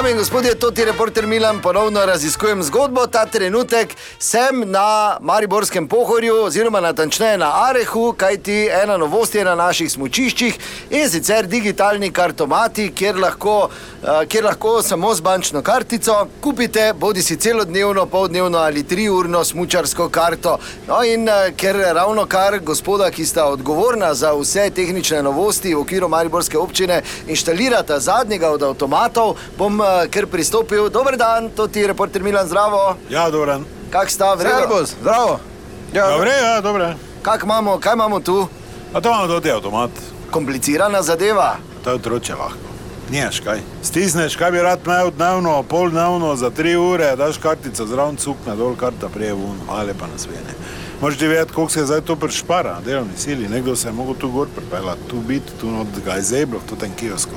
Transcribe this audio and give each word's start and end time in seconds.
Dame 0.00 0.10
in 0.10 0.16
gospodje, 0.16 0.54
to 0.54 0.70
ti 0.70 0.84
reporter 0.84 1.26
Milan 1.26 1.60
ponovno 1.62 2.06
raziskujem 2.06 2.62
zgodbo. 2.62 3.06
Ta 3.06 3.26
trenutek 3.26 3.88
sem 4.18 4.62
na 4.70 5.16
Mariborskem 5.20 5.88
pohorju, 5.88 6.34
oziroma 6.44 6.80
natančneje 6.80 7.38
na 7.38 7.50
Arehu, 7.68 8.12
kajti 8.12 8.68
ena 8.82 8.96
novost 8.96 9.34
je 9.34 9.44
na 9.44 9.54
naših 9.54 9.92
smočiščih 9.92 10.56
in 10.90 11.10
sicer 11.10 11.46
digitalni 11.46 12.12
kartomati, 12.12 12.92
kjer 12.96 13.18
lahko, 13.20 13.68
eh, 14.02 14.26
kjer 14.26 14.44
lahko 14.44 14.82
samo 14.82 15.14
z 15.14 15.20
bančno 15.20 15.62
kartico 15.62 16.26
kupite 16.40 16.92
bodi 16.96 17.22
si 17.22 17.36
celodnevno, 17.36 18.06
poldnevno 18.06 18.58
ali 18.58 18.82
triurno 18.82 19.44
smučarsko 19.44 20.08
karto. 20.08 20.58
No 20.88 21.02
in 21.04 21.28
eh, 21.28 21.52
ker 21.56 21.76
ravno 21.76 22.26
kar 22.26 22.58
gospoda, 22.58 23.10
ki 23.10 23.26
sta 23.26 23.44
odgovorna 23.44 24.14
za 24.14 24.32
vse 24.32 24.70
tehnične 24.70 25.22
novosti 25.22 25.74
v 25.74 25.80
okviru 25.80 26.08
Mariborske 26.08 26.58
občine, 26.58 27.02
inštalirata 27.28 28.00
zadnjega 28.00 28.50
od 28.50 28.62
avtomatov, 28.62 29.36
bom 29.58 29.80
eh, 29.80 29.89
kar 30.10 30.26
pristopil. 30.26 30.88
Dober 30.88 31.16
dan, 31.16 31.50
to 31.50 31.66
ti 31.66 31.80
je 31.80 31.86
reporter 31.86 32.22
Milan, 32.22 32.46
zdravo. 32.46 32.96
Ja, 33.08 33.30
dobro. 33.30 33.60
Kak 33.90 34.10
sta, 34.10 34.34
vredo? 34.34 34.56
Servus, 34.58 34.94
zdravo. 35.00 35.38
Ja, 35.92 36.08
Dobre, 36.08 36.30
ja, 36.32 36.60
dobro. 36.60 36.94
Kak 37.22 37.42
imamo, 37.42 37.78
kaj 37.78 37.92
imamo 37.94 38.20
tu? 38.20 38.48
A 38.92 39.00
to 39.00 39.08
imamo 39.08 39.26
tudi 39.28 39.50
avtomat, 39.50 39.90
Komplicirana 40.30 41.02
zadeva. 41.02 41.56
to 41.84 41.90
je 41.90 41.96
otroče 41.96 42.34
lahko. 42.34 42.66
Niješ 43.10 43.40
kaj. 43.40 43.58
Stisneš, 43.82 44.36
kaj 44.36 44.50
bi 44.50 44.58
rad 44.58 44.80
imel 44.86 45.10
dnevno, 45.10 45.62
pol 45.62 45.90
dnevno, 45.90 46.36
za 46.36 46.50
tri 46.50 46.76
ure, 46.76 47.16
daš 47.16 47.38
kartico 47.38 47.86
zraven 47.86 48.16
cukna, 48.16 48.54
dol 48.54 48.76
karta 48.76 49.08
prije 49.08 49.32
vun, 49.32 49.56
ali 49.68 49.94
pa 49.94 50.06
na 50.06 50.18
svene. 50.18 50.54
Možeš 51.00 51.18
ti 51.18 51.26
vedeti, 51.26 51.52
koliko 51.52 51.72
se 51.72 51.80
je 51.80 51.86
zdaj 51.86 52.00
to 52.00 52.16
prešpara 52.16 52.74
na 52.74 52.80
delovni 52.80 53.16
sili. 53.16 53.48
Nekdo 53.48 53.76
se 53.76 53.88
je 53.88 53.92
mogel 53.92 54.14
tu 54.14 54.30
gor 54.30 54.48
pripeljati, 54.56 55.08
tu 55.08 55.16
biti, 55.16 55.52
tu 55.60 55.66
not 55.66 55.86
ga 56.04 56.12
je 56.12 56.22
zeblo, 56.22 56.60
tu 56.68 56.76
ten 56.76 56.90
kiosko. 56.94 57.34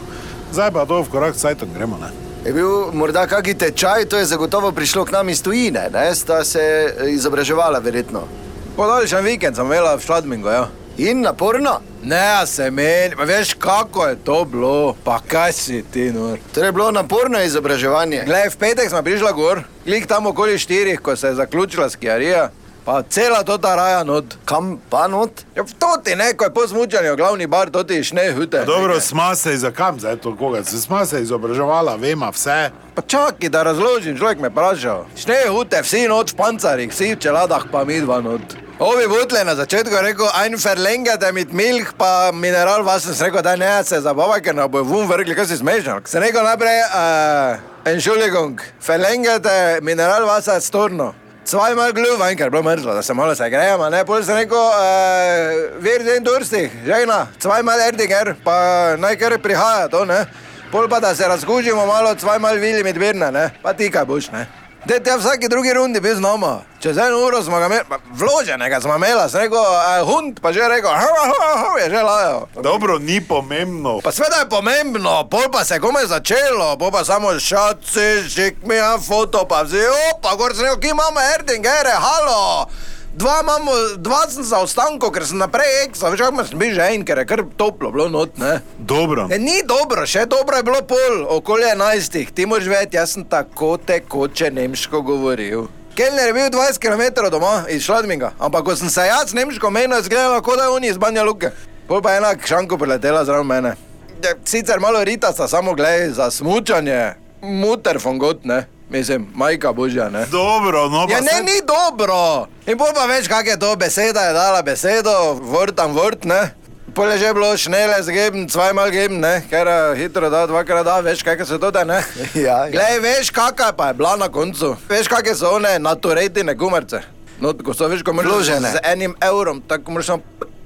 Zdaj 0.52 0.72
pa 0.72 0.86
to 0.86 1.02
v 1.02 1.10
korak 1.10 1.36
s 1.36 1.40
sajtom 1.40 1.70
gremo, 1.74 1.98
ne? 1.98 2.10
Je 2.46 2.52
bil 2.54 2.92
morda 2.92 3.24
kakšen 3.28 3.58
tečaj, 3.58 4.06
to 4.12 4.18
je 4.20 4.26
zagotovo 4.26 4.72
prišlo 4.72 5.06
k 5.06 5.12
nam 5.12 5.30
iz 5.30 5.42
tujine, 5.42 5.88
ne? 5.94 6.16
sta 6.16 6.44
se 6.44 6.60
eh, 6.60 7.12
izobraževala, 7.12 7.80
verjetno. 7.80 8.28
Podaljšan 8.76 9.24
vikend 9.24 9.56
sem 9.56 9.66
imela 9.66 9.96
v 9.96 10.04
Šladmingu, 10.04 10.50
ja. 10.50 10.66
In 10.98 11.22
naporno. 11.22 11.80
Ne, 12.04 12.44
se 12.46 12.68
meni, 12.72 13.16
pa 13.16 13.24
veš 13.24 13.54
kako 13.54 14.08
je 14.08 14.16
to 14.16 14.46
bilo, 14.46 14.96
pa 15.04 15.22
kaj 15.28 15.54
si 15.54 15.84
ti, 15.94 16.12
nur. 16.12 16.38
Torej, 16.54 16.72
bilo 16.72 16.92
naporno 16.92 17.40
izobraževanje. 17.44 18.26
Glej, 18.26 18.50
v 18.50 18.60
petek 18.60 18.90
smo 18.90 19.02
prišla 19.04 19.32
gor, 19.32 19.64
klik 19.86 20.08
tam 20.08 20.28
okoli 20.28 20.60
štirih, 20.60 21.00
ko 21.00 21.16
se 21.16 21.32
je 21.32 21.40
zaključila 21.40 21.90
skijarija, 21.90 22.50
pa 22.86 23.04
cela 23.10 23.44
to 23.44 23.58
ta 23.58 23.76
raja 23.76 24.04
not. 24.04 24.38
Kam 24.46 24.80
pa 24.90 25.08
not? 25.08 25.46
Ja, 25.56 25.64
v 25.64 25.74
toti 25.80 26.16
ne, 26.16 26.34
ko 26.34 26.46
je 26.46 26.54
po 26.54 26.68
smučanju 26.68 27.16
glavni 27.16 27.48
bar, 27.48 27.70
toti 27.70 28.04
šne 28.04 28.32
hute. 28.34 28.66
Dobro, 28.66 29.00
sma 29.00 29.36
se 29.36 29.58
za 29.58 29.72
kam 29.72 30.00
zdaj 30.00 30.18
to 30.18 30.36
koga, 30.36 30.64
se 30.64 30.82
sma 30.82 31.06
se 31.06 31.22
izobraževala, 31.22 31.96
vema 31.96 32.30
vse. 32.30 32.72
Pa 32.96 33.02
čakaj, 33.02 33.50
da 33.50 33.64
razložim, 33.64 34.18
človek 34.18 34.40
me 34.40 34.50
vprašal. 34.50 35.06
Šne 35.18 35.40
hute, 35.50 35.82
vsi 35.82 36.08
noč 36.08 36.34
v 36.34 36.38
pancarjih, 36.38 36.92
vsi 36.92 37.16
v 37.16 37.20
čeladah, 37.20 37.66
pa 37.72 37.86
mi 37.86 38.02
dva 38.02 38.22
not. 38.22 38.64
Ovi 38.80 39.08
butle 39.08 39.44
na 39.44 39.56
začetku 39.56 39.94
je 39.96 40.02
rekel, 40.02 40.28
ein 40.34 40.58
verlängerte 40.58 41.32
mit 41.32 41.54
Milch, 41.54 41.94
pa 41.98 42.32
mineral 42.34 42.84
vas 42.84 43.04
sem 43.06 43.28
rekel, 43.28 43.42
da 43.42 43.56
ne 43.56 43.84
se 43.84 44.02
zabava, 44.02 44.40
ker 44.42 44.56
nam 44.56 44.72
bo 44.72 44.82
vun 44.84 45.08
vrgli, 45.08 45.36
kaj 45.38 45.48
si 45.48 45.58
smešal. 45.62 46.02
Sem 46.10 46.22
rekel 46.22 46.44
najprej, 46.44 46.82
uh, 46.90 47.62
Entschuldigung, 47.86 48.60
verlängerte 48.82 49.80
mineral 49.82 50.26
vas 50.26 50.50
storno. 50.60 51.14
Zweimal 51.46 51.92
Glühwein, 51.92 52.38
ker 52.38 52.48
je 52.48 52.52
bilo 52.52 52.64
mrzlo, 52.64 52.94
da 52.96 53.02
se 53.04 53.14
malo 53.14 53.36
se 53.36 53.50
grejemo, 53.50 53.90
ne, 53.90 54.06
pol 54.06 54.24
sem 54.24 54.38
rekel, 54.38 54.58
uh, 54.58 55.84
wir 55.84 56.06
sind 56.08 56.26
durstig, 56.26 56.72
žena, 56.86 57.28
zweimal 57.40 57.84
Erdinger, 57.84 58.36
pa 58.44 58.96
naj 58.98 59.18
kar 59.20 59.36
prihaja 59.44 59.90
to, 59.92 60.06
ne. 60.08 60.24
Pol 60.72 60.88
pa 60.90 61.00
da 61.04 61.16
se 61.16 61.28
razkužimo 61.28 61.86
malo, 61.86 62.16
Willi 62.16 62.84
mit 62.84 62.98
Birne, 62.98 63.32
ne, 63.32 63.50
pa 63.62 63.74
ti 63.74 63.92
kaj 63.92 64.06
boš, 64.06 64.32
ne. 64.32 64.63
Te 64.88 65.00
te 65.00 65.18
vsaki 65.18 65.48
drugi 65.48 65.74
rundi 65.74 66.00
bil 66.00 66.16
z 66.16 66.20
nama. 66.20 66.60
Čez 66.80 66.98
eno 66.98 67.22
uro 67.26 67.44
smo 67.44 67.60
ga 67.60 67.66
imeli, 67.66 67.84
vloženega 68.12 68.82
smo 68.82 68.96
imeli, 68.96 69.30
sem 69.30 69.42
rekel, 69.42 69.58
uh, 69.58 70.08
hund 70.08 70.42
pa 70.44 70.52
že 70.52 70.68
rekel, 70.68 70.92
hava, 70.92 71.22
hava, 71.24 71.52
hava, 71.58 71.80
je 71.80 71.90
že 71.90 72.02
lajal. 72.04 72.48
Dobro, 72.64 73.00
ni 73.00 73.22
pomembno. 73.22 74.02
Pa 74.04 74.12
sveda 74.12 74.44
je 74.44 74.50
pomembno, 74.50 75.24
pol 75.32 75.48
pa 75.52 75.64
se 75.64 75.80
komaj 75.80 76.06
začelo, 76.06 76.76
pol 76.78 76.92
pa 76.92 77.06
samo 77.08 77.32
šaci, 77.40 78.28
žik 78.28 78.68
mi 78.68 78.76
je 78.76 78.92
foto, 79.08 79.46
pa 79.48 79.64
vzi, 79.64 79.88
opa, 80.12 80.36
gor 80.36 80.56
sem 80.56 80.66
rekel, 80.66 80.80
ki 80.80 80.92
imamo 80.92 81.20
Erdingere, 81.38 81.96
halo. 81.96 82.68
Dva 83.14 83.40
imamo, 83.44 83.72
dva 83.98 84.28
sem 84.30 84.44
za 84.44 84.58
ostanko, 84.66 85.12
ker 85.14 85.26
sem 85.30 85.38
naprej 85.38 85.70
eksa, 85.84 86.10
veš, 86.10 86.24
kako 86.26 86.46
sem 86.50 86.58
bil 86.58 86.74
že 86.74 86.88
en, 86.96 87.04
ker 87.06 87.22
je 87.22 87.26
kar 87.30 87.44
toplo 87.58 87.92
bilo 87.94 88.08
not, 88.10 88.40
ne. 88.42 88.56
Dobro. 88.80 89.28
E, 89.30 89.38
ni 89.38 89.62
dobro, 89.70 90.06
še 90.10 90.26
dobro 90.26 90.58
je 90.58 90.66
bilo 90.66 90.82
pol, 90.90 91.20
okoli 91.36 91.68
enajstih, 91.76 92.32
ti 92.34 92.48
moraš 92.50 92.72
vedeti, 92.72 92.98
jaz 92.98 93.14
sem 93.14 93.28
tako 93.30 93.78
tekoče 93.78 94.50
nemško 94.58 95.04
govoril. 95.06 95.68
Kelner 95.94 96.32
je 96.32 96.34
bil 96.34 96.50
20 96.50 96.82
km 96.82 97.30
doma 97.30 97.68
iz 97.70 97.86
Šladminga, 97.86 98.32
ampak 98.42 98.66
ko 98.66 98.76
sem 98.76 98.90
se 98.90 99.06
jaz 99.06 99.38
nemško 99.38 99.70
menil, 99.70 99.94
je 100.00 100.08
izgledalo, 100.08 100.42
kot 100.42 100.58
da 100.58 100.66
je 100.66 100.74
on 100.74 100.90
iz 100.90 100.98
Banja 100.98 101.24
Luke. 101.24 101.54
Pol 101.88 102.02
pa 102.02 102.16
je 102.16 102.24
ena 102.24 102.34
šanko 102.34 102.82
priletela 102.82 103.22
zraven 103.30 103.46
mene. 103.46 103.76
Je, 104.24 104.34
sicer 104.50 104.82
malo 104.82 105.04
rita 105.06 105.30
sta 105.36 105.46
samo 105.48 105.78
gled 105.78 106.16
za 106.18 106.32
smučanje, 106.34 107.14
muter 107.42 108.02
fongot, 108.02 108.42
ne. 108.44 108.64
Mislim, 108.94 109.28
majka 109.34 109.74
božja, 109.74 110.10
ne. 110.10 110.26
Dobro, 110.26 110.90
no 110.90 111.08
pa 111.08 111.14
Ja, 111.14 111.22
ne, 111.22 111.32
saj- 111.32 111.44
ni 111.44 111.58
dobro. 111.66 112.46
In 112.68 112.78
pol 112.78 112.94
pa 112.94 113.06
veš, 113.06 113.26
kak 113.28 113.48
je 113.48 113.58
to 113.58 113.76
beseda, 113.76 114.22
je 114.22 114.34
dala 114.34 114.62
besedo, 114.62 115.10
vrt 115.34 115.76
tam 115.76 115.94
vrt, 115.94 116.26
ne. 116.26 116.54
Pol 116.94 117.10
je 117.10 117.18
že 117.18 117.34
bilo 117.34 117.58
šnele 117.58 117.98
zgeben, 118.00 118.46
zweimal 118.46 118.92
geben, 118.92 119.18
ne, 119.20 119.42
ker 119.50 119.66
eh, 119.66 119.98
hitro 119.98 120.30
da, 120.30 120.46
dvakrat 120.46 120.86
da, 120.86 121.00
veš, 121.00 121.24
kaj 121.24 121.42
se 121.42 121.58
to 121.58 121.72
da, 121.72 121.82
ne. 121.84 122.04
Ja, 122.38 122.66
ja. 122.66 122.70
Glej, 122.70 123.00
veš, 123.00 123.34
kakaj 123.34 123.74
pa 123.74 123.88
je 123.88 123.94
bila 123.94 124.14
na 124.16 124.30
koncu. 124.30 124.76
Veš, 124.86 125.08
kakšne 125.08 125.36
so 125.36 125.50
one 125.52 125.80
naturetine 125.80 126.54
gumarce. 126.54 127.02
No, 127.42 127.50
ko 127.56 127.74
so, 127.74 127.90
veš, 127.90 128.04
ko 128.04 128.14
moraš 128.14 128.30
Vložene. 128.32 128.72
z 128.72 128.80
enim 128.86 129.18
evrom, 129.20 129.58
tako 129.62 129.92
moraš 129.92 130.06
samo 130.06 130.22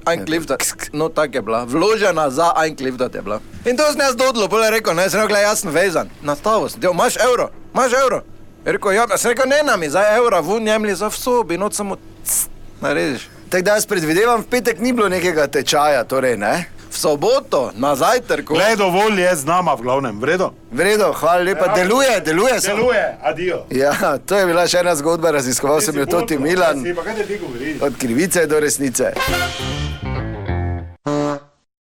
einkliftat. 0.05 0.59
No, 0.91 1.07
tako 1.09 1.31
je 1.33 1.41
bila. 1.41 1.63
Vložena 1.63 2.27
za 2.29 2.51
einkliftat 2.57 3.15
je 3.15 3.21
bila. 3.21 3.39
In 3.65 3.77
to 3.77 3.87
sem 3.87 4.01
jaz 4.01 4.15
dodlo, 4.15 4.47
pol 4.47 4.63
je 4.63 4.71
rekel, 4.71 4.93
ne, 4.93 5.07
sem 5.09 5.19
rekel, 5.19 5.31
"Glej, 5.31 5.43
jaz 5.43 5.59
sem 5.59 5.71
vezan. 5.71 6.09
Nastavo 6.21 6.67
sem, 6.69 6.81
ti 6.81 6.87
imaš 6.87 7.15
evro, 7.17 7.49
imaš 7.77 7.93
evro. 7.95 8.21
Je 8.65 8.71
rekel, 8.71 8.91
ja, 8.93 9.05
sem 9.15 9.31
rekel, 9.31 9.45
ne 9.47 9.63
nam 9.63 9.83
je 9.83 9.89
za 9.91 10.03
evra, 10.11 10.39
vun 10.41 10.67
jemli 10.67 10.95
za 10.95 11.07
v 11.07 11.15
sobi, 11.15 11.57
noč 11.57 11.73
samo 11.75 11.95
cs, 12.23 12.47
narediš. 12.81 13.29
Tako 13.49 13.63
da 13.63 13.73
jaz 13.73 13.85
predvidevam, 13.85 14.41
v 14.41 14.47
petek 14.47 14.79
ni 14.79 14.91
bilo 14.91 15.07
nekega 15.09 15.47
tečaja, 15.47 16.03
torej 16.03 16.37
ne. 16.37 16.55
V 16.87 16.97
soboto, 16.97 17.71
na 17.75 17.95
zajtrku. 17.95 18.53
Glej, 18.53 18.75
dovolj 18.75 19.21
je 19.21 19.35
z 19.35 19.45
nama 19.45 19.73
v 19.73 19.81
glavnem, 19.81 20.15
vredo. 20.17 20.49
Vredo, 20.71 21.13
hvala 21.13 21.43
lepa, 21.43 21.67
deluje, 21.69 22.19
deluje. 22.21 22.55
samo- 22.57 22.75
Deluje, 22.77 23.05
adijo. 23.21 23.59
Ja, 23.69 23.93
to 24.17 24.35
je 24.35 24.45
bila 24.45 24.65
še 24.65 24.79
ena 24.79 24.95
zgodba, 24.95 25.31
raziskoval 25.31 25.81
sem 25.81 25.95
jo 25.95 26.05
Toti 26.07 26.37
Milan, 26.37 26.83
Pa 26.95 27.03
kaj 27.03 27.23
ti 27.23 27.37
govoriš? 27.37 27.81
od 27.81 27.93
krivice 27.95 28.45
do 28.45 28.59
resnice. 28.59 29.13